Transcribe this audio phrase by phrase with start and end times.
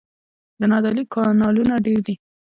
[0.59, 2.15] د نادعلي کانالونه ډیر دي